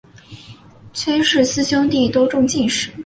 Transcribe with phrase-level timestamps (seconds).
[0.93, 2.91] 崔氏四兄弟都中进士。